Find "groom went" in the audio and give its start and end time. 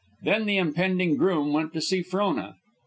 1.15-1.73